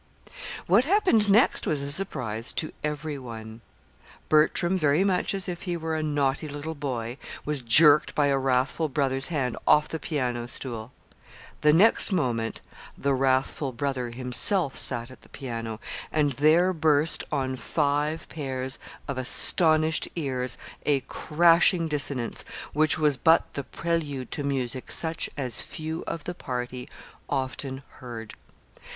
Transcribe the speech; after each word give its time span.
What 0.65 0.85
happened 0.85 1.29
next 1.29 1.67
was 1.67 1.83
a 1.83 1.91
surprise 1.91 2.51
to 2.53 2.73
every 2.83 3.19
one. 3.19 3.61
Bertram, 4.29 4.75
very 4.75 5.03
much 5.03 5.35
as 5.35 5.47
if 5.47 5.61
he 5.61 5.77
were 5.77 5.95
a 5.95 6.01
naughty 6.01 6.47
little 6.47 6.73
boy, 6.73 7.19
was 7.45 7.61
jerked 7.61 8.15
by 8.15 8.25
a 8.25 8.37
wrathful 8.39 8.89
brother's 8.89 9.27
hand 9.27 9.57
off 9.67 9.89
the 9.89 9.99
piano 9.99 10.47
stool. 10.47 10.91
The 11.61 11.71
next 11.71 12.11
moment 12.11 12.61
the 12.97 13.13
wrathful 13.13 13.73
brother 13.73 14.09
himself 14.09 14.75
sat 14.75 15.11
at 15.11 15.21
the 15.21 15.29
piano, 15.29 15.79
and 16.11 16.31
there 16.31 16.73
burst 16.73 17.23
on 17.31 17.55
five 17.55 18.27
pairs 18.27 18.79
of 19.07 19.19
astonished 19.19 20.07
ears 20.15 20.57
a 20.83 21.01
crashing 21.01 21.87
dissonance 21.87 22.43
which 22.73 22.97
was 22.97 23.17
but 23.17 23.53
the 23.53 23.63
prelude 23.65 24.31
to 24.31 24.43
music 24.43 24.89
such 24.89 25.29
as 25.37 25.61
few 25.61 26.03
of 26.07 26.23
the 26.23 26.33
party 26.33 26.89
often 27.29 27.83
heard. 27.99 28.33